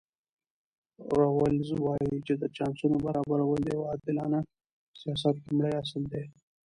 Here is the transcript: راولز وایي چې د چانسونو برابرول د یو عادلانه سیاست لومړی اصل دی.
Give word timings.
راولز 1.17 1.69
وایي 1.83 2.15
چې 2.27 2.33
د 2.41 2.43
چانسونو 2.55 2.97
برابرول 3.05 3.59
د 3.63 3.67
یو 3.75 3.83
عادلانه 3.89 4.39
سیاست 5.01 5.35
لومړی 5.43 5.73
اصل 5.83 6.03
دی. 6.13 6.25